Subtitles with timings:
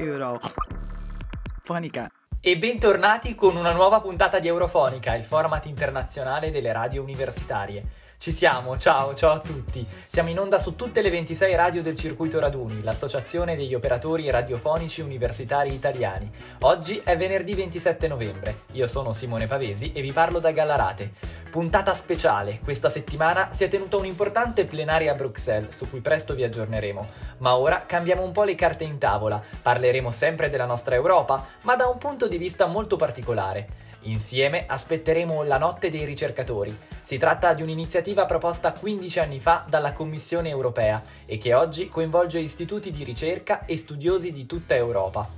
[0.00, 2.10] Eurofonica.
[2.40, 7.84] E bentornati con una nuova puntata di Eurofonica, il format internazionale delle radio universitarie.
[8.20, 9.82] Ci siamo, ciao, ciao a tutti.
[10.06, 15.00] Siamo in onda su tutte le 26 radio del circuito Raduni, l'associazione degli operatori radiofonici
[15.00, 16.30] universitari italiani.
[16.60, 18.64] Oggi è venerdì 27 novembre.
[18.72, 21.12] Io sono Simone Pavesi e vi parlo da Gallarate.
[21.50, 26.44] Puntata speciale, questa settimana si è tenuta un'importante plenaria a Bruxelles, su cui presto vi
[26.44, 27.08] aggiorneremo.
[27.38, 31.74] Ma ora cambiamo un po' le carte in tavola, parleremo sempre della nostra Europa, ma
[31.74, 33.88] da un punto di vista molto particolare.
[34.02, 36.76] Insieme aspetteremo la notte dei ricercatori.
[37.10, 42.38] Si tratta di un'iniziativa proposta 15 anni fa dalla Commissione europea e che oggi coinvolge
[42.38, 45.28] istituti di ricerca e studiosi di tutta Europa.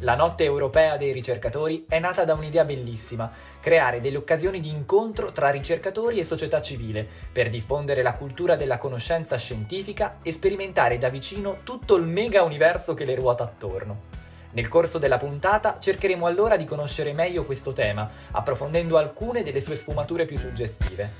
[0.00, 5.32] La notte europea dei ricercatori è nata da un'idea bellissima, creare delle occasioni di incontro
[5.32, 11.08] tra ricercatori e società civile per diffondere la cultura della conoscenza scientifica e sperimentare da
[11.08, 14.13] vicino tutto il mega universo che le ruota attorno.
[14.54, 19.74] Nel corso della puntata cercheremo allora di conoscere meglio questo tema, approfondendo alcune delle sue
[19.74, 21.10] sfumature più suggestive.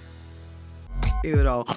[1.23, 1.75] Eurofonica.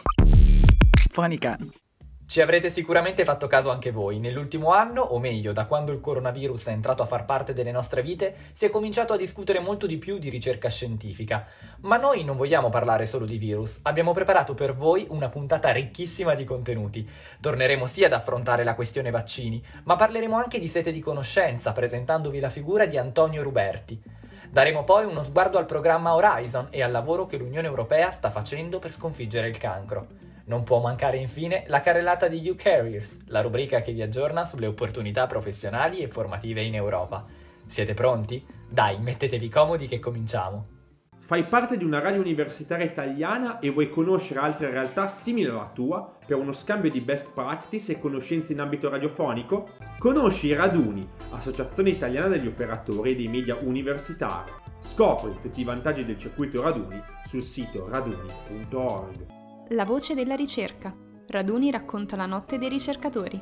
[2.30, 4.20] Ci avrete sicuramente fatto caso anche voi.
[4.20, 8.02] Nell'ultimo anno, o meglio, da quando il coronavirus è entrato a far parte delle nostre
[8.02, 11.48] vite, si è cominciato a discutere molto di più di ricerca scientifica.
[11.84, 16.36] Ma noi non vogliamo parlare solo di virus, abbiamo preparato per voi una puntata ricchissima
[16.36, 17.10] di contenuti.
[17.40, 22.42] Torneremo sì ad affrontare la questione vaccini, ma parleremo anche di sete di conoscenza, presentandovi
[22.42, 24.02] la figura di Antonio Ruberti.
[24.50, 28.80] Daremo poi uno sguardo al programma Horizon e al lavoro che l'Unione Europea sta facendo
[28.80, 30.17] per sconfiggere il cancro.
[30.48, 35.28] Non può mancare infine la carrellata di U-Carriers, la rubrica che vi aggiorna sulle opportunità
[35.28, 37.26] professionali e formative in Europa.
[37.68, 38.46] Siete pronti?
[38.70, 40.76] Dai, mettetevi comodi che cominciamo.
[41.20, 46.16] Fai parte di una radio universitaria italiana e vuoi conoscere altre realtà simili alla tua
[46.26, 49.72] per uno scambio di best practice e conoscenze in ambito radiofonico?
[50.00, 54.52] Conosci Raduni, Associazione Italiana degli Operatori e dei Media Universitari.
[54.80, 59.37] Scopri tutti i vantaggi del circuito Raduni sul sito raduni.org.
[59.72, 60.96] La voce della ricerca.
[61.28, 63.42] Raduni racconta la notte dei ricercatori.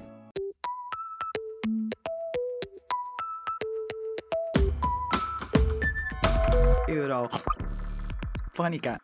[6.87, 8.99] Eurofonica.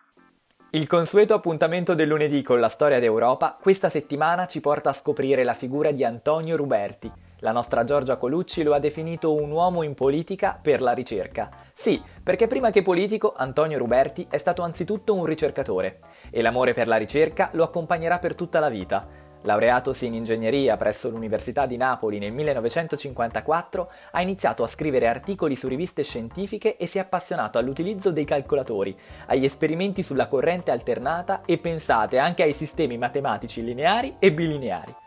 [0.71, 5.43] Il consueto appuntamento del lunedì con la storia d'Europa questa settimana ci porta a scoprire
[5.43, 7.11] la figura di Antonio Ruberti.
[7.43, 11.49] La nostra Giorgia Colucci lo ha definito un uomo in politica per la ricerca.
[11.73, 16.87] Sì, perché prima che politico Antonio Ruberti è stato anzitutto un ricercatore e l'amore per
[16.87, 19.07] la ricerca lo accompagnerà per tutta la vita.
[19.41, 25.67] Laureatosi in ingegneria presso l'Università di Napoli nel 1954, ha iniziato a scrivere articoli su
[25.67, 31.57] riviste scientifiche e si è appassionato all'utilizzo dei calcolatori, agli esperimenti sulla corrente alternata e
[31.57, 35.00] pensate anche ai sistemi matematici lineari e bilineari.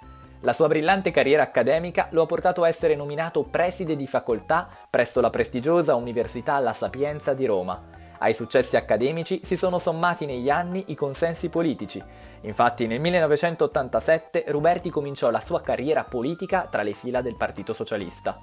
[0.45, 5.23] La sua brillante carriera accademica lo ha portato a essere nominato preside di facoltà presso
[5.23, 7.83] la prestigiosa Università La Sapienza di Roma.
[8.19, 12.03] Ai successi accademici si sono sommati negli anni i consensi politici.
[12.43, 18.39] Infatti nel 1987 Ruberti cominciò la sua carriera politica tra le fila del Partito Socialista.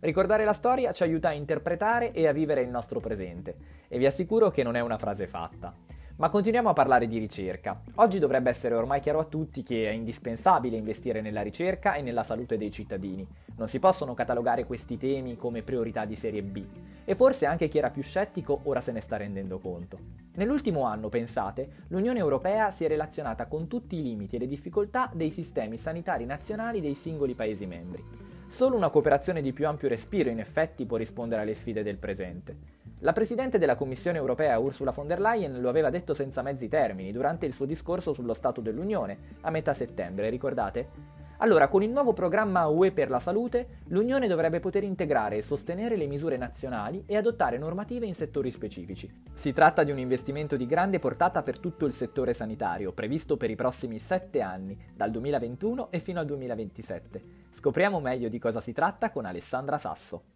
[0.00, 3.56] Ricordare la storia ci aiuta a interpretare e a vivere il nostro presente,
[3.88, 5.74] e vi assicuro che non è una frase fatta.
[6.18, 7.78] Ma continuiamo a parlare di ricerca.
[7.96, 12.22] Oggi dovrebbe essere ormai chiaro a tutti che è indispensabile investire nella ricerca e nella
[12.22, 13.26] salute dei cittadini.
[13.56, 16.64] Non si possono catalogare questi temi come priorità di serie B.
[17.04, 19.98] E forse anche chi era più scettico ora se ne sta rendendo conto.
[20.36, 25.10] Nell'ultimo anno, pensate, l'Unione Europea si è relazionata con tutti i limiti e le difficoltà
[25.12, 28.02] dei sistemi sanitari nazionali dei singoli Paesi membri.
[28.46, 32.75] Solo una cooperazione di più ampio respiro in effetti può rispondere alle sfide del presente.
[33.06, 37.12] La Presidente della Commissione europea Ursula von der Leyen lo aveva detto senza mezzi termini
[37.12, 40.88] durante il suo discorso sullo Stato dell'Unione a metà settembre, ricordate?
[41.36, 45.94] Allora, con il nuovo programma UE per la salute, l'Unione dovrebbe poter integrare e sostenere
[45.94, 49.08] le misure nazionali e adottare normative in settori specifici.
[49.32, 53.50] Si tratta di un investimento di grande portata per tutto il settore sanitario, previsto per
[53.50, 57.20] i prossimi sette anni, dal 2021 e fino al 2027.
[57.52, 60.34] Scopriamo meglio di cosa si tratta con Alessandra Sasso.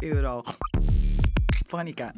[0.00, 0.44] Euro.
[1.66, 2.12] Fonica.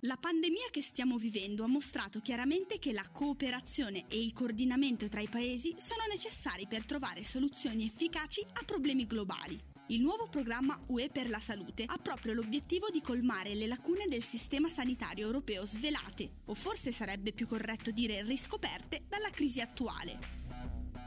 [0.00, 5.20] La pandemia che stiamo vivendo ha mostrato chiaramente che la cooperazione e il coordinamento tra
[5.20, 9.58] i paesi sono necessari per trovare soluzioni efficaci a problemi globali.
[9.88, 14.22] Il nuovo programma UE per la salute ha proprio l'obiettivo di colmare le lacune del
[14.22, 20.35] sistema sanitario europeo svelate, o forse sarebbe più corretto dire riscoperte, dalla crisi attuale.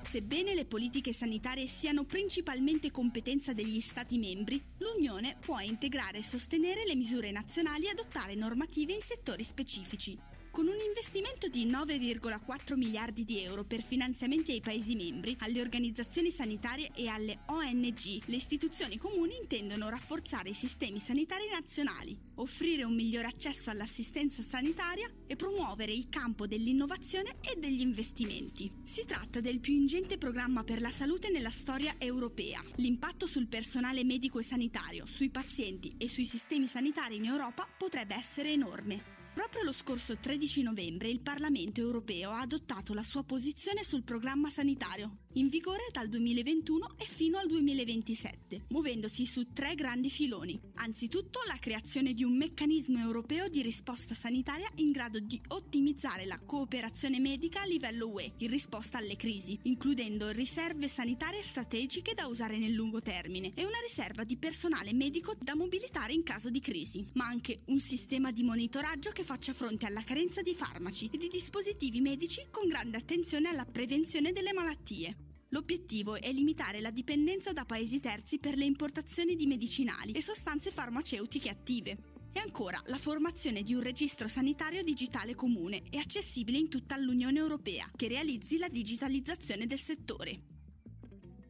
[0.10, 6.84] Sebbene le politiche sanitarie siano principalmente competenza degli Stati membri, l'Unione può integrare e sostenere
[6.84, 10.18] le misure nazionali e adottare normative in settori specifici.
[10.52, 16.32] Con un investimento di 9,4 miliardi di euro per finanziamenti ai Paesi membri, alle organizzazioni
[16.32, 22.96] sanitarie e alle ONG, le istituzioni comuni intendono rafforzare i sistemi sanitari nazionali, offrire un
[22.96, 28.72] migliore accesso all'assistenza sanitaria e promuovere il campo dell'innovazione e degli investimenti.
[28.84, 32.60] Si tratta del più ingente programma per la salute nella storia europea.
[32.78, 38.16] L'impatto sul personale medico e sanitario, sui pazienti e sui sistemi sanitari in Europa potrebbe
[38.16, 39.19] essere enorme.
[39.40, 44.50] Proprio lo scorso 13 novembre il Parlamento europeo ha adottato la sua posizione sul programma
[44.50, 50.60] sanitario, in vigore dal 2021 e fino al 2027, muovendosi su tre grandi filoni.
[50.76, 56.40] Anzitutto la creazione di un meccanismo europeo di risposta sanitaria in grado di ottimizzare la
[56.44, 62.58] cooperazione medica a livello UE in risposta alle crisi, includendo riserve sanitarie strategiche da usare
[62.58, 67.06] nel lungo termine e una riserva di personale medico da mobilitare in caso di crisi,
[67.14, 71.28] ma anche un sistema di monitoraggio che faccia fronte alla carenza di farmaci e di
[71.28, 75.29] dispositivi medici con grande attenzione alla prevenzione delle malattie.
[75.52, 80.70] L'obiettivo è limitare la dipendenza da paesi terzi per le importazioni di medicinali e sostanze
[80.70, 81.98] farmaceutiche attive.
[82.32, 87.40] E ancora la formazione di un registro sanitario digitale comune e accessibile in tutta l'Unione
[87.40, 90.44] Europea, che realizzi la digitalizzazione del settore.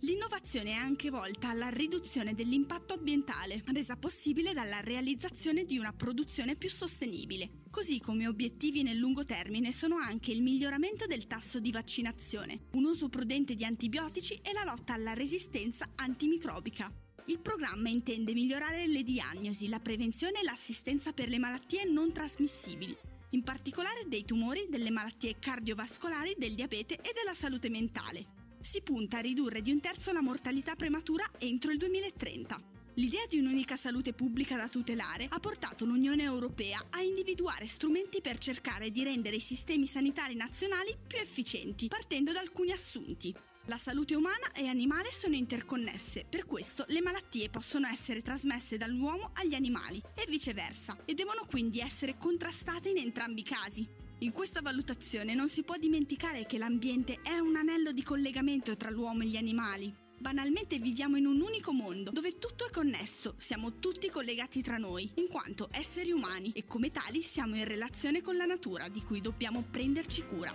[0.03, 6.55] L'innovazione è anche volta alla riduzione dell'impatto ambientale, resa possibile dalla realizzazione di una produzione
[6.55, 11.71] più sostenibile, così come obiettivi nel lungo termine sono anche il miglioramento del tasso di
[11.71, 16.91] vaccinazione, un uso prudente di antibiotici e la lotta alla resistenza antimicrobica.
[17.25, 22.95] Il programma intende migliorare le diagnosi, la prevenzione e l'assistenza per le malattie non trasmissibili,
[23.31, 29.17] in particolare dei tumori, delle malattie cardiovascolari, del diabete e della salute mentale si punta
[29.17, 32.78] a ridurre di un terzo la mortalità prematura entro il 2030.
[32.95, 38.37] L'idea di un'unica salute pubblica da tutelare ha portato l'Unione Europea a individuare strumenti per
[38.37, 43.33] cercare di rendere i sistemi sanitari nazionali più efficienti, partendo da alcuni assunti.
[43.65, 49.31] La salute umana e animale sono interconnesse, per questo le malattie possono essere trasmesse dall'uomo
[49.35, 53.87] agli animali e viceversa, e devono quindi essere contrastate in entrambi i casi.
[54.19, 58.89] In questa valutazione non si può dimenticare che l'ambiente è un anello di collegamento tra
[58.89, 60.07] l'uomo e gli animali.
[60.19, 65.09] Banalmente viviamo in un unico mondo dove tutto è connesso, siamo tutti collegati tra noi,
[65.15, 69.21] in quanto esseri umani e come tali siamo in relazione con la natura di cui
[69.21, 70.53] dobbiamo prenderci cura.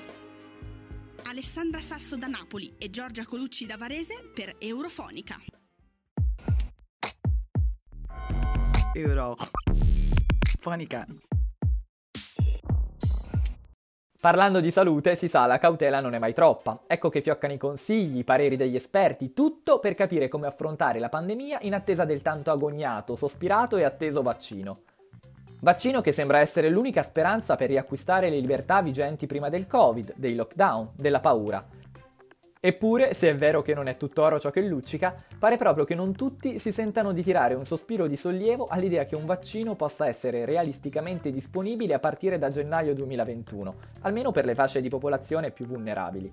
[1.24, 5.40] Alessandra Sasso da Napoli e Giorgia Colucci da Varese per Eurofonica.
[8.92, 9.34] Euro.
[14.24, 16.84] Parlando di salute, si sa, la cautela non è mai troppa.
[16.86, 21.10] Ecco che fioccano i consigli, i pareri degli esperti, tutto per capire come affrontare la
[21.10, 24.76] pandemia in attesa del tanto agognato, sospirato e atteso vaccino.
[25.60, 30.34] Vaccino che sembra essere l'unica speranza per riacquistare le libertà vigenti prima del Covid, dei
[30.34, 31.62] lockdown, della paura.
[32.66, 35.94] Eppure, se è vero che non è tutto oro ciò che luccica, pare proprio che
[35.94, 40.06] non tutti si sentano di tirare un sospiro di sollievo all'idea che un vaccino possa
[40.06, 45.66] essere realisticamente disponibile a partire da gennaio 2021, almeno per le fasce di popolazione più
[45.66, 46.32] vulnerabili.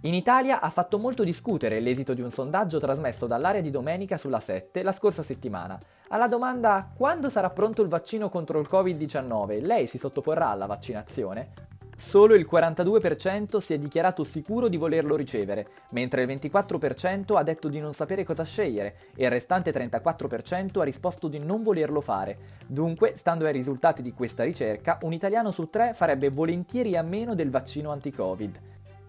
[0.00, 4.40] In Italia ha fatto molto discutere l'esito di un sondaggio trasmesso dall'area di domenica sulla
[4.40, 5.78] 7 la scorsa settimana.
[6.08, 11.67] Alla domanda quando sarà pronto il vaccino contro il Covid-19, lei si sottoporrà alla vaccinazione?
[12.00, 17.68] Solo il 42% si è dichiarato sicuro di volerlo ricevere, mentre il 24% ha detto
[17.68, 22.38] di non sapere cosa scegliere e il restante 34% ha risposto di non volerlo fare.
[22.68, 27.34] Dunque, stando ai risultati di questa ricerca, un italiano su tre farebbe volentieri a meno
[27.34, 28.60] del vaccino anti-Covid.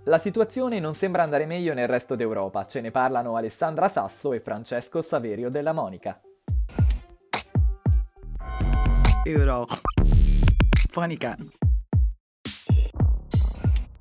[0.05, 4.39] La situazione non sembra andare meglio nel resto d'Europa, ce ne parlano Alessandra Sasso e
[4.39, 6.19] Francesco Saverio della Monica.
[9.25, 9.67] Euro.
[10.89, 11.37] Fonica.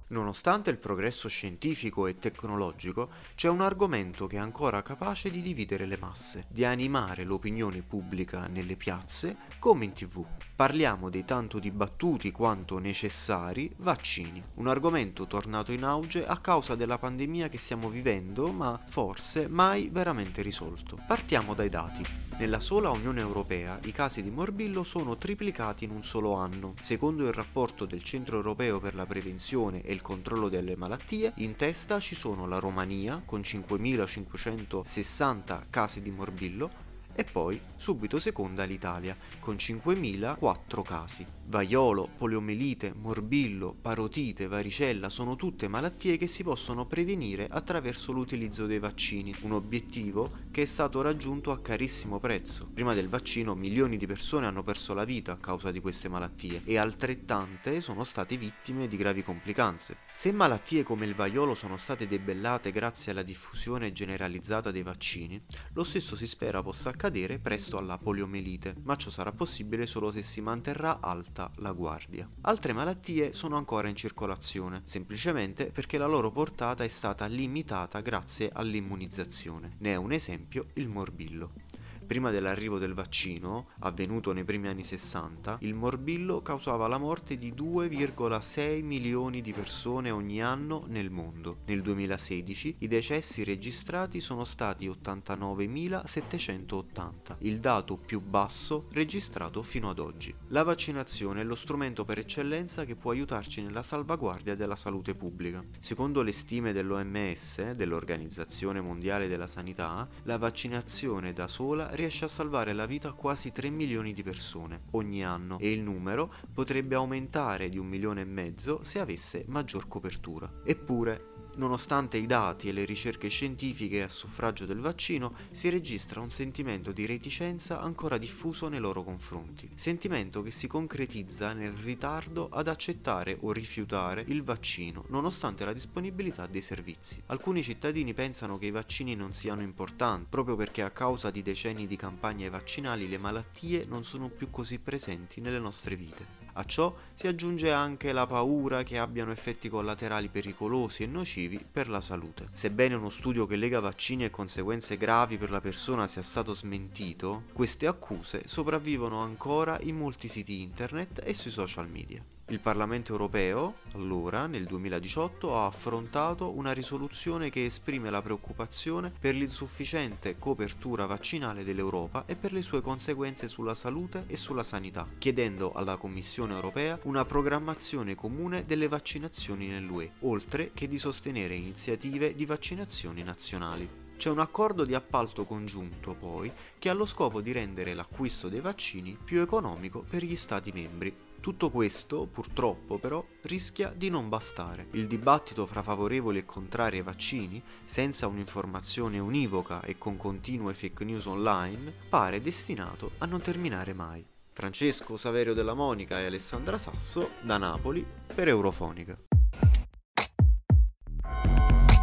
[0.08, 5.84] Nonostante il progresso scientifico e tecnologico, c'è un argomento che è ancora capace di dividere
[5.84, 10.24] le masse, di animare l'opinione pubblica nelle piazze come in tv.
[10.58, 16.98] Parliamo dei tanto dibattuti quanto necessari vaccini, un argomento tornato in auge a causa della
[16.98, 20.98] pandemia che stiamo vivendo, ma forse mai veramente risolto.
[21.06, 22.04] Partiamo dai dati.
[22.38, 26.74] Nella sola Unione Europea i casi di morbillo sono triplicati in un solo anno.
[26.80, 31.54] Secondo il rapporto del Centro Europeo per la Prevenzione e il Controllo delle Malattie, in
[31.54, 36.86] testa ci sono la Romania con 5.560 casi di morbillo,
[37.18, 41.37] e poi subito seconda l'Italia con 5.004 casi.
[41.48, 48.78] Vaiolo, poliomelite, morbillo, parotite, varicella sono tutte malattie che si possono prevenire attraverso l'utilizzo dei
[48.78, 52.68] vaccini, un obiettivo che è stato raggiunto a carissimo prezzo.
[52.72, 56.60] Prima del vaccino milioni di persone hanno perso la vita a causa di queste malattie
[56.64, 59.96] e altrettante sono state vittime di gravi complicanze.
[60.12, 65.40] Se malattie come il vaiolo sono state debellate grazie alla diffusione generalizzata dei vaccini,
[65.72, 70.10] lo stesso si spera possa accadere cadere presto alla poliomelite, ma ciò sarà possibile solo
[70.10, 72.28] se si manterrà alta la guardia.
[72.42, 78.50] Altre malattie sono ancora in circolazione, semplicemente perché la loro portata è stata limitata grazie
[78.52, 79.76] all'immunizzazione.
[79.78, 81.67] Ne è un esempio il morbillo
[82.08, 87.52] prima dell'arrivo del vaccino, avvenuto nei primi anni 60, il morbillo causava la morte di
[87.52, 91.58] 2,6 milioni di persone ogni anno nel mondo.
[91.66, 99.98] Nel 2016 i decessi registrati sono stati 89.780, il dato più basso registrato fino ad
[99.98, 100.34] oggi.
[100.48, 105.62] La vaccinazione è lo strumento per eccellenza che può aiutarci nella salvaguardia della salute pubblica.
[105.78, 112.72] Secondo le stime dell'OMS, dell'Organizzazione Mondiale della Sanità, la vaccinazione da sola riesce a salvare
[112.72, 117.68] la vita a quasi 3 milioni di persone ogni anno e il numero potrebbe aumentare
[117.68, 120.60] di un milione e mezzo se avesse maggior copertura.
[120.64, 126.30] Eppure Nonostante i dati e le ricerche scientifiche a suffragio del vaccino, si registra un
[126.30, 129.68] sentimento di reticenza ancora diffuso nei loro confronti.
[129.74, 136.46] Sentimento che si concretizza nel ritardo ad accettare o rifiutare il vaccino, nonostante la disponibilità
[136.46, 137.20] dei servizi.
[137.26, 141.88] Alcuni cittadini pensano che i vaccini non siano importanti, proprio perché a causa di decenni
[141.88, 146.37] di campagne vaccinali le malattie non sono più così presenti nelle nostre vite.
[146.58, 151.88] A ciò si aggiunge anche la paura che abbiano effetti collaterali pericolosi e nocivi per
[151.88, 152.48] la salute.
[152.50, 157.44] Sebbene uno studio che lega vaccini e conseguenze gravi per la persona sia stato smentito,
[157.52, 162.24] queste accuse sopravvivono ancora in molti siti internet e sui social media.
[162.50, 169.34] Il Parlamento europeo, allora, nel 2018, ha affrontato una risoluzione che esprime la preoccupazione per
[169.34, 175.72] l'insufficiente copertura vaccinale dell'Europa e per le sue conseguenze sulla salute e sulla sanità, chiedendo
[175.72, 182.46] alla Commissione europea una programmazione comune delle vaccinazioni nell'UE, oltre che di sostenere iniziative di
[182.46, 184.06] vaccinazioni nazionali.
[184.16, 188.60] C'è un accordo di appalto congiunto, poi, che ha lo scopo di rendere l'acquisto dei
[188.60, 191.27] vaccini più economico per gli Stati membri.
[191.40, 194.88] Tutto questo, purtroppo però, rischia di non bastare.
[194.92, 201.04] Il dibattito fra favorevoli e contrari ai vaccini, senza un'informazione univoca e con continue fake
[201.04, 204.26] news online, pare destinato a non terminare mai.
[204.52, 208.04] Francesco Saverio della Monica e Alessandra Sasso, da Napoli,
[208.34, 209.16] per Eurofonica.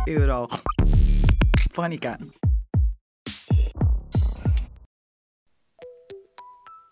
[0.05, 0.47] Euro.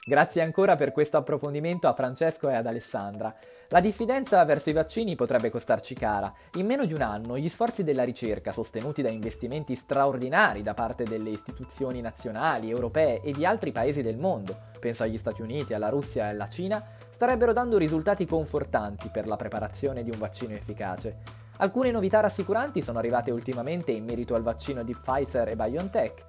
[0.05, 3.33] Grazie ancora per questo approfondimento a Francesco e ad Alessandra.
[3.69, 6.29] La diffidenza verso i vaccini potrebbe costarci cara.
[6.55, 11.05] In meno di un anno gli sforzi della ricerca, sostenuti da investimenti straordinari da parte
[11.05, 15.87] delle istituzioni nazionali, europee e di altri paesi del mondo, penso agli Stati Uniti, alla
[15.87, 21.19] Russia e alla Cina, starebbero dando risultati confortanti per la preparazione di un vaccino efficace.
[21.59, 26.25] Alcune novità rassicuranti sono arrivate ultimamente in merito al vaccino di Pfizer e BioNTech,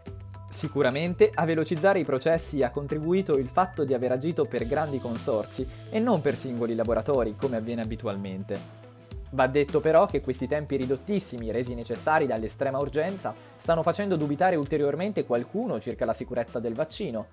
[0.55, 5.69] Sicuramente a velocizzare i processi ha contribuito il fatto di aver agito per grandi consorzi
[5.91, 8.83] e non per singoli laboratori come avviene abitualmente.
[9.31, 15.25] Va detto però che questi tempi ridottissimi, resi necessari dall'estrema urgenza, stanno facendo dubitare ulteriormente
[15.27, 17.27] qualcuno circa la sicurezza del vaccino,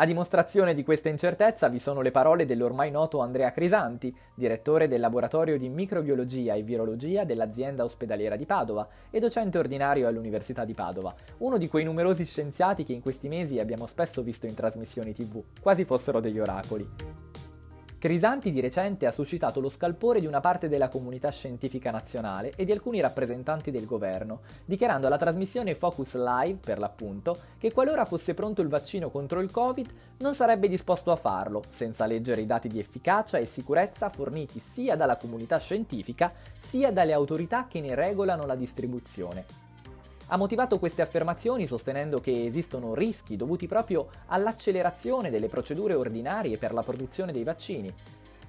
[0.00, 5.00] a dimostrazione di questa incertezza vi sono le parole dell'ormai noto Andrea Crisanti, direttore del
[5.00, 11.12] laboratorio di microbiologia e virologia dell'azienda ospedaliera di Padova e docente ordinario all'Università di Padova,
[11.38, 15.42] uno di quei numerosi scienziati che in questi mesi abbiamo spesso visto in trasmissioni tv,
[15.60, 16.88] quasi fossero degli oracoli.
[18.00, 22.64] Crisanti di recente ha suscitato lo scalpore di una parte della comunità scientifica nazionale e
[22.64, 28.34] di alcuni rappresentanti del governo, dichiarando alla trasmissione Focus Live, per l'appunto, che qualora fosse
[28.34, 32.68] pronto il vaccino contro il Covid non sarebbe disposto a farlo, senza leggere i dati
[32.68, 38.46] di efficacia e sicurezza forniti sia dalla comunità scientifica sia dalle autorità che ne regolano
[38.46, 39.67] la distribuzione
[40.28, 46.72] ha motivato queste affermazioni sostenendo che esistono rischi dovuti proprio all'accelerazione delle procedure ordinarie per
[46.72, 47.92] la produzione dei vaccini.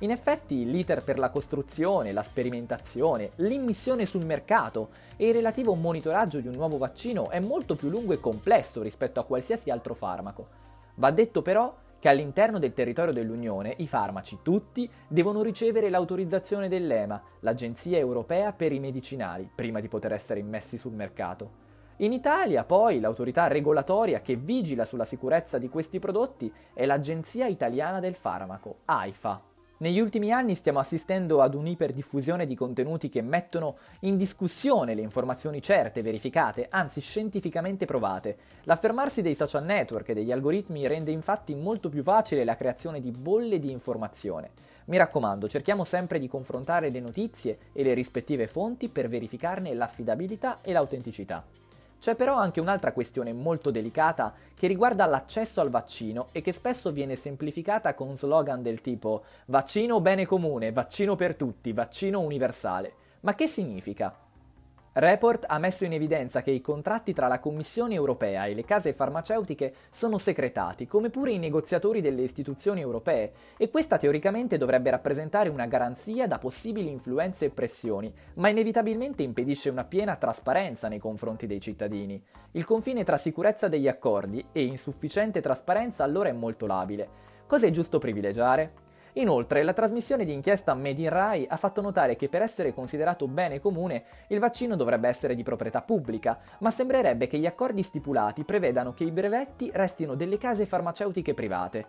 [0.02, 6.40] In effetti l'iter per la costruzione, la sperimentazione, l'immissione sul mercato e il relativo monitoraggio
[6.40, 10.48] di un nuovo vaccino è molto più lungo e complesso rispetto a qualsiasi altro farmaco.
[10.96, 17.22] Va detto però che all'interno del territorio dell'Unione i farmaci tutti devono ricevere l'autorizzazione dell'EMA,
[17.42, 21.68] l'Agenzia Europea per i Medicinali, prima di poter essere immessi sul mercato.
[22.02, 28.00] In Italia poi l'autorità regolatoria che vigila sulla sicurezza di questi prodotti è l'Agenzia Italiana
[28.00, 29.42] del Farmaco, AIFA.
[29.80, 35.62] Negli ultimi anni stiamo assistendo ad un'iperdiffusione di contenuti che mettono in discussione le informazioni
[35.62, 38.38] certe, verificate, anzi scientificamente provate.
[38.64, 43.12] L'affermarsi dei social network e degli algoritmi rende infatti molto più facile la creazione di
[43.12, 44.52] bolle di informazione.
[44.86, 50.60] Mi raccomando, cerchiamo sempre di confrontare le notizie e le rispettive fonti per verificarne l'affidabilità
[50.62, 51.59] e l'autenticità.
[52.00, 56.92] C'è però anche un'altra questione molto delicata che riguarda l'accesso al vaccino e che spesso
[56.92, 62.94] viene semplificata con slogan del tipo vaccino bene comune, vaccino per tutti, vaccino universale.
[63.22, 64.29] Ma che significa?
[65.00, 68.92] Report ha messo in evidenza che i contratti tra la Commissione europea e le case
[68.92, 75.48] farmaceutiche sono secretati, come pure i negoziatori delle istituzioni europee, e questa teoricamente dovrebbe rappresentare
[75.48, 81.48] una garanzia da possibili influenze e pressioni, ma inevitabilmente impedisce una piena trasparenza nei confronti
[81.48, 82.22] dei cittadini.
[82.52, 87.08] Il confine tra sicurezza degli accordi e insufficiente trasparenza allora è molto labile.
[87.48, 88.89] Cosa è giusto privilegiare?
[89.20, 93.28] Inoltre, la trasmissione di inchiesta Made in Rai ha fatto notare che per essere considerato
[93.28, 98.46] bene comune il vaccino dovrebbe essere di proprietà pubblica, ma sembrerebbe che gli accordi stipulati
[98.46, 101.86] prevedano che i brevetti restino delle case farmaceutiche private.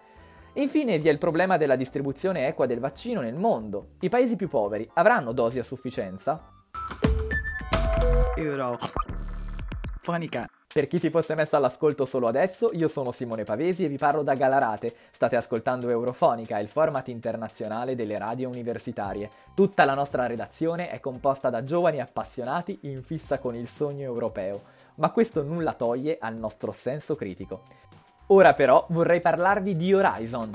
[0.54, 3.90] Infine vi è il problema della distribuzione equa del vaccino nel mondo.
[4.00, 6.50] I paesi più poveri avranno dosi a sufficienza?
[8.34, 8.76] Euro.
[10.00, 10.48] Fonica.
[10.72, 14.22] Per chi si fosse messo all'ascolto solo adesso, io sono Simone Pavesi e vi parlo
[14.22, 14.94] da Galarate.
[15.10, 19.28] State ascoltando Eurofonica, il format internazionale delle radio universitarie.
[19.52, 24.62] Tutta la nostra redazione è composta da giovani appassionati in fissa con il sogno europeo,
[24.94, 27.62] ma questo nulla toglie al nostro senso critico.
[28.28, 30.52] Ora però vorrei parlarvi di Horizon.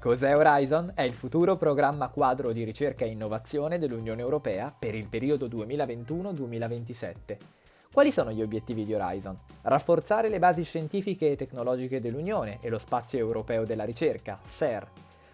[0.00, 0.92] Cos'è Horizon?
[0.94, 7.55] È il futuro programma quadro di ricerca e innovazione dell'Unione Europea per il periodo 2021-2027.
[7.96, 9.38] Quali sono gli obiettivi di Horizon?
[9.62, 14.86] Rafforzare le basi scientifiche e tecnologiche dell'Unione e lo spazio europeo della ricerca, SER,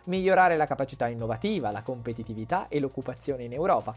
[0.04, 3.96] migliorare la capacità innovativa, la competitività e l'occupazione in Europa,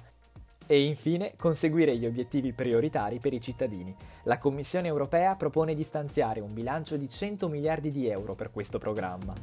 [0.65, 3.95] e infine conseguire gli obiettivi prioritari per i cittadini.
[4.23, 8.79] La Commissione europea propone di stanziare un bilancio di 100 miliardi di euro per questo
[8.79, 9.35] programma.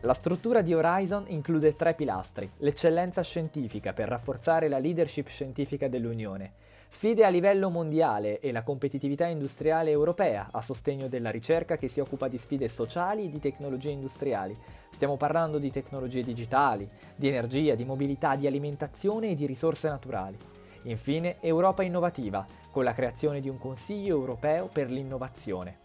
[0.00, 6.54] La struttura di Horizon include tre pilastri, l'eccellenza scientifica per rafforzare la leadership scientifica dell'Unione,
[6.94, 12.00] Sfide a livello mondiale e la competitività industriale europea a sostegno della ricerca che si
[12.00, 14.54] occupa di sfide sociali e di tecnologie industriali.
[14.90, 20.36] Stiamo parlando di tecnologie digitali, di energia, di mobilità, di alimentazione e di risorse naturali.
[20.82, 25.81] Infine, Europa innovativa, con la creazione di un Consiglio europeo per l'innovazione.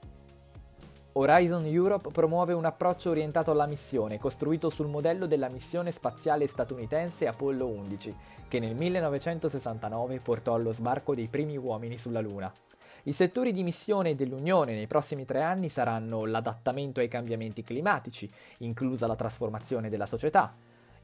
[1.20, 7.26] Horizon Europe promuove un approccio orientato alla missione, costruito sul modello della missione spaziale statunitense
[7.26, 8.16] Apollo 11,
[8.48, 12.54] che nel 1969 portò allo sbarco dei primi uomini sulla Luna.
[13.06, 19.08] I settori di missione dell'Unione nei prossimi tre anni saranno l'adattamento ai cambiamenti climatici, inclusa
[19.08, 20.54] la trasformazione della società,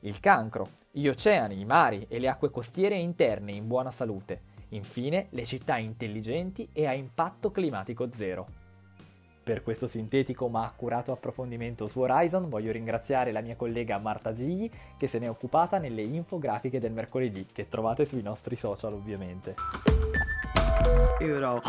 [0.02, 5.26] il cancro, gli oceani, i mari e le acque costiere interne in buona salute, infine
[5.32, 8.62] le città intelligenti e a impatto climatico zero.
[9.43, 14.71] Per questo sintetico ma accurato approfondimento su Horizon voglio ringraziare la mia collega Marta Gigli
[14.97, 19.56] che se ne è occupata nelle infografiche del mercoledì che trovate sui nostri social ovviamente.
[21.19, 21.62] Euro.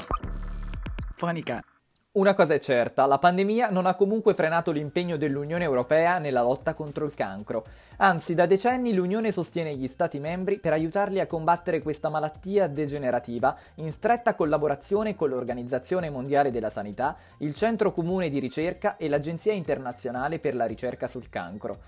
[2.16, 6.72] Una cosa è certa, la pandemia non ha comunque frenato l'impegno dell'Unione Europea nella lotta
[6.72, 7.66] contro il cancro.
[7.96, 13.58] Anzi, da decenni l'Unione sostiene gli Stati membri per aiutarli a combattere questa malattia degenerativa
[13.76, 19.52] in stretta collaborazione con l'Organizzazione Mondiale della Sanità, il Centro Comune di Ricerca e l'Agenzia
[19.52, 21.80] Internazionale per la Ricerca sul Cancro.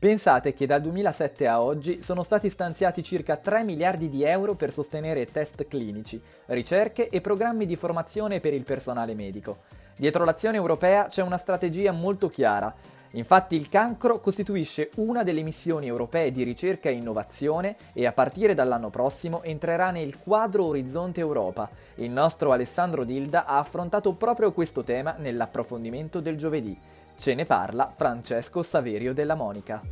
[0.00, 4.70] Pensate che dal 2007 a oggi sono stati stanziati circa 3 miliardi di euro per
[4.70, 9.62] sostenere test clinici, ricerche e programmi di formazione per il personale medico.
[9.96, 12.72] Dietro l'azione europea c'è una strategia molto chiara.
[13.12, 18.54] Infatti il cancro costituisce una delle missioni europee di ricerca e innovazione e a partire
[18.54, 21.68] dall'anno prossimo entrerà nel quadro Orizzonte Europa.
[21.96, 26.78] Il nostro Alessandro Dilda ha affrontato proprio questo tema nell'approfondimento del giovedì.
[27.20, 29.82] Ce ne parla Francesco Saverio della Monica.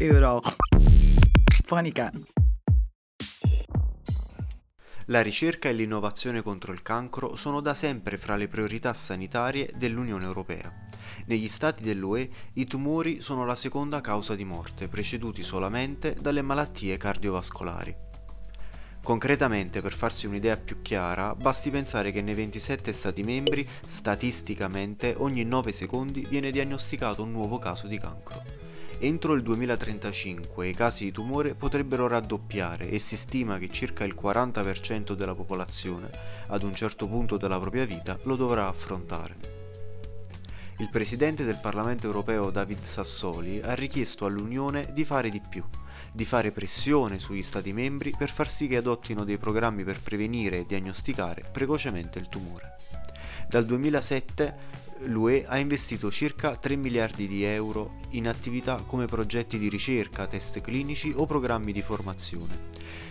[0.00, 0.42] Euro.
[1.64, 2.10] Fonica.
[5.06, 10.24] La ricerca e l'innovazione contro il cancro sono da sempre fra le priorità sanitarie dell'Unione
[10.24, 10.72] Europea.
[11.26, 16.96] Negli stati dell'UE i tumori sono la seconda causa di morte, preceduti solamente dalle malattie
[16.96, 18.07] cardiovascolari.
[19.02, 25.44] Concretamente, per farsi un'idea più chiara, basti pensare che nei 27 Stati membri, statisticamente, ogni
[25.44, 28.42] 9 secondi viene diagnosticato un nuovo caso di cancro.
[29.00, 34.16] Entro il 2035 i casi di tumore potrebbero raddoppiare e si stima che circa il
[34.20, 36.10] 40% della popolazione,
[36.48, 39.36] ad un certo punto della propria vita, lo dovrà affrontare.
[40.78, 45.64] Il presidente del Parlamento europeo David Sassoli ha richiesto all'Unione di fare di più
[46.12, 50.58] di fare pressione sugli Stati membri per far sì che adottino dei programmi per prevenire
[50.58, 52.76] e diagnosticare precocemente il tumore.
[53.48, 59.68] Dal 2007 l'UE ha investito circa 3 miliardi di euro in attività come progetti di
[59.68, 62.66] ricerca, test clinici o programmi di formazione.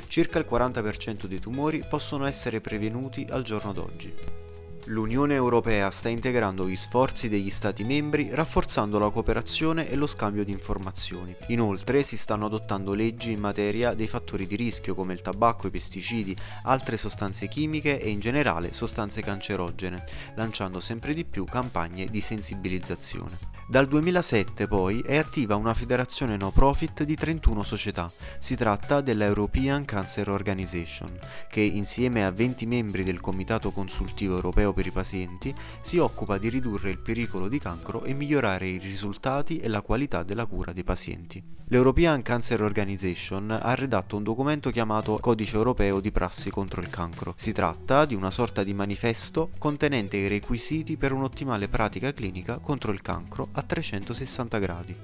[0.08, 4.47] Circa il 40% dei tumori possono essere prevenuti al giorno d'oggi.
[4.90, 10.46] L'Unione Europea sta integrando gli sforzi degli Stati membri rafforzando la cooperazione e lo scambio
[10.46, 11.36] di informazioni.
[11.48, 15.72] Inoltre si stanno adottando leggi in materia dei fattori di rischio come il tabacco, i
[15.72, 22.22] pesticidi, altre sostanze chimiche e in generale sostanze cancerogene, lanciando sempre di più campagne di
[22.22, 23.57] sensibilizzazione.
[23.70, 28.10] Dal 2007 poi è attiva una federazione no profit di 31 società.
[28.40, 34.72] Si tratta della European Cancer Organization, che insieme a 20 membri del Comitato Consultivo Europeo
[34.72, 39.58] per i Pazienti si occupa di ridurre il pericolo di cancro e migliorare i risultati
[39.58, 41.56] e la qualità della cura dei pazienti.
[41.70, 47.34] L'European Cancer Organization ha redatto un documento chiamato Codice europeo di prassi contro il cancro.
[47.36, 52.94] Si tratta di una sorta di manifesto contenente i requisiti per un'ottimale pratica clinica contro
[52.94, 54.96] il cancro a 360 gradi.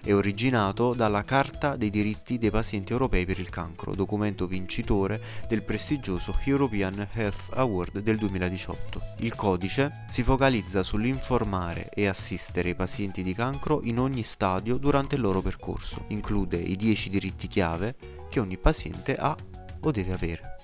[0.00, 5.62] È originato dalla Carta dei diritti dei pazienti europei per il cancro, documento vincitore del
[5.62, 9.02] prestigioso European Health Award del 2018.
[9.18, 15.16] Il codice si focalizza sull'informare e assistere i pazienti di cancro in ogni stadio durante
[15.16, 16.04] il loro percorso.
[16.08, 17.96] Include i 10 diritti chiave
[18.30, 19.36] che ogni paziente ha
[19.80, 20.56] o deve avere.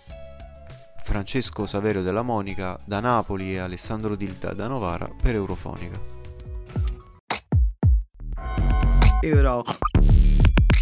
[1.03, 6.14] Francesco Saverio della Monica da Napoli e Alessandro Dilda da Novara per Eurofonica.
[9.25, 9.65] Euro.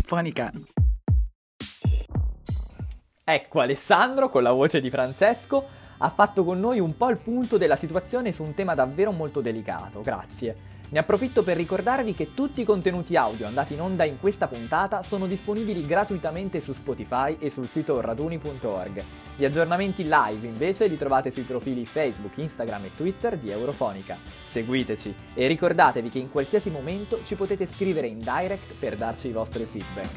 [0.05, 0.51] Fonica.
[3.25, 5.65] Ecco Alessandro con la voce di Francesco
[5.99, 9.41] ha fatto con noi un po' il punto della situazione su un tema davvero molto
[9.41, 10.57] delicato, grazie.
[10.93, 15.01] Ne approfitto per ricordarvi che tutti i contenuti audio andati in onda in questa puntata
[15.01, 19.03] sono disponibili gratuitamente su Spotify e sul sito raduni.org.
[19.35, 24.19] Gli aggiornamenti live invece li trovate sui profili Facebook, Instagram e Twitter di Eurofonica.
[24.45, 29.33] Seguiteci e ricordatevi che in qualsiasi momento ci potete scrivere in direct per darci i
[29.33, 30.11] vostri feedback.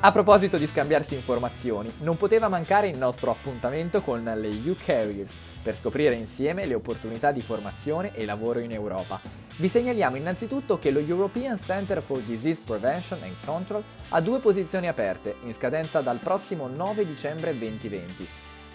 [0.00, 5.76] A proposito di scambiarsi informazioni, non poteva mancare il nostro appuntamento con le U-Carriers per
[5.76, 9.49] scoprire insieme le opportunità di formazione e lavoro in Europa.
[9.60, 14.88] Vi segnaliamo innanzitutto che lo European Center for Disease Prevention and Control ha due posizioni
[14.88, 18.26] aperte, in scadenza dal prossimo 9 dicembre 2020.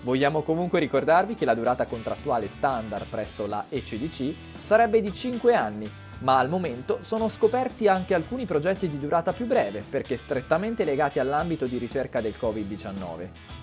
[0.01, 5.91] Vogliamo comunque ricordarvi che la durata contrattuale standard presso la ECDC sarebbe di 5 anni,
[6.19, 11.19] ma al momento sono scoperti anche alcuni progetti di durata più breve, perché strettamente legati
[11.19, 13.57] all'ambito di ricerca del Covid-19.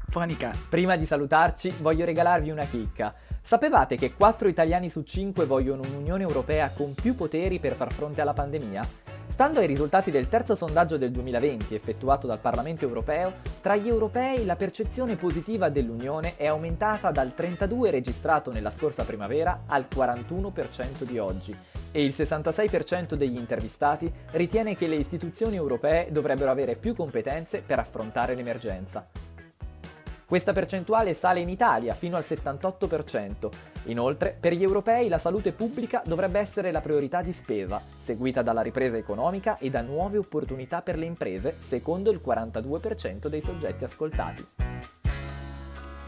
[0.10, 0.54] Fonica.
[0.69, 3.13] Prima di salutarci voglio regalarvi una chicca.
[3.46, 8.22] Sapevate che 4 italiani su 5 vogliono un'Unione Europea con più poteri per far fronte
[8.22, 8.84] alla pandemia?
[9.28, 14.46] Stando ai risultati del terzo sondaggio del 2020 effettuato dal Parlamento europeo, tra gli europei
[14.46, 21.20] la percezione positiva dell'Unione è aumentata dal 32 registrato nella scorsa primavera al 41% di
[21.20, 21.56] oggi
[21.92, 27.78] e il 66% degli intervistati ritiene che le istituzioni europee dovrebbero avere più competenze per
[27.78, 29.25] affrontare l'emergenza.
[30.28, 33.50] Questa percentuale sale in Italia fino al 78%.
[33.86, 38.62] Inoltre, per gli europei la salute pubblica dovrebbe essere la priorità di spesa, seguita dalla
[38.62, 44.46] ripresa economica e da nuove opportunità per le imprese, secondo il 42% dei soggetti ascoltati.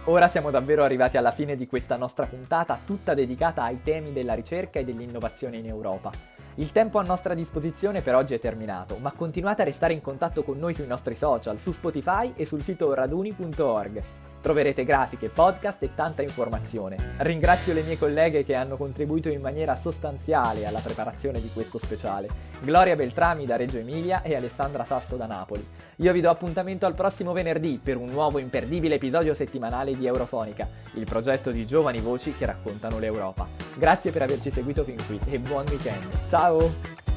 [0.05, 4.33] Ora siamo davvero arrivati alla fine di questa nostra puntata tutta dedicata ai temi della
[4.33, 6.36] ricerca e dell'innovazione in Europa.
[6.59, 10.41] Il tempo a nostra disposizione per oggi è terminato, ma continuate a restare in contatto
[10.41, 14.26] con noi sui nostri social, su Spotify e sul sito raduni.org.
[14.41, 17.15] Troverete grafiche, podcast e tanta informazione.
[17.17, 22.29] Ringrazio le mie colleghe che hanno contribuito in maniera sostanziale alla preparazione di questo speciale.
[22.61, 25.67] Gloria Beltrami da Reggio Emilia e Alessandra Sasso da Napoli.
[25.97, 30.67] Io vi do appuntamento al prossimo venerdì per un nuovo imperdibile episodio settimanale di Eurofonica,
[30.93, 33.47] il progetto di giovani voci che raccontano l'Europa.
[33.75, 36.07] Grazie per averci seguito fin qui e buon weekend.
[36.27, 37.16] Ciao!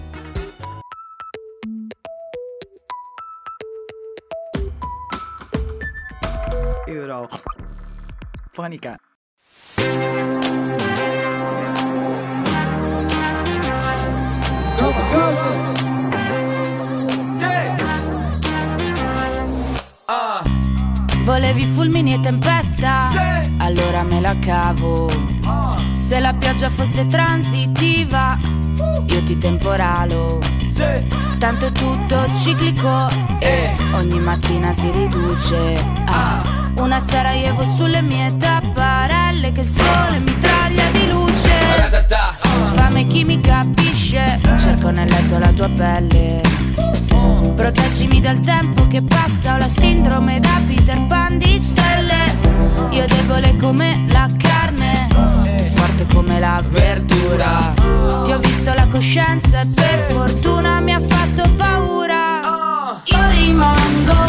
[7.11, 7.29] Euro.
[8.53, 8.97] Fonica.
[21.25, 23.09] Volevi fulmini e tempesta?
[23.11, 23.55] Sì.
[23.59, 25.09] Allora me la cavo.
[25.47, 28.39] Ah, Se la pioggia fosse transitiva,
[29.07, 30.41] io ti temporalo.
[30.73, 35.83] sì, Tanto è tutto ciclico e ogni mattina si riduce.
[36.07, 41.51] Ah, una Sarajevo sulle mie tapparelle che il sole mi traglia di luce.
[42.75, 46.41] Fame chi mi capisce, cerco nel letto la tua pelle.
[47.55, 52.39] Proteggimi dal tempo che passa, ho la sindrome da Peter Pan di stelle.
[52.91, 57.75] Io debole come la carne, tu forte come la verdura.
[58.25, 62.41] Ti ho visto la coscienza e per fortuna mi ha fatto paura.
[63.05, 64.20] Io rimango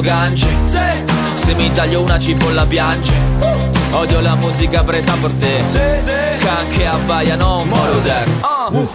[0.00, 0.46] nel naviglio gance
[1.34, 3.14] Se mi taglio una cipolla piange.
[3.92, 5.64] Odio la musica preta per te.
[6.38, 8.28] Can che abbaiano un moroder
[8.70, 8.88] uh,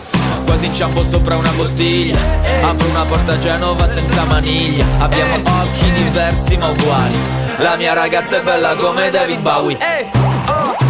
[0.46, 2.20] Quasi inciampo sopra una bottiglia.
[2.62, 4.86] Apro una porta a Genova senza maniglia.
[5.00, 7.18] Abbiamo occhi diversi ma uguali.
[7.58, 9.78] La mia ragazza è bella come David Bowie.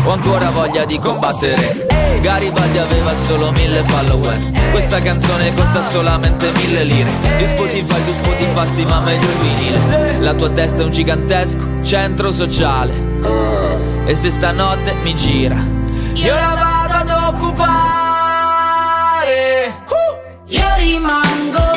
[0.05, 4.37] Ho ancora voglia di combattere Garibaldi aveva solo mille follower.
[4.71, 7.09] Questa canzone costa solamente mille lire.
[7.39, 10.19] Io Spotify, tu Spotify stima meglio il vinile.
[10.19, 12.93] La tua testa è un gigantesco centro sociale.
[14.05, 15.55] E se stanotte mi gira
[16.15, 18.51] Io la vado ad occupare.
[20.47, 21.71] Io rimango